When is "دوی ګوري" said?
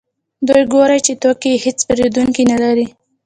0.47-0.99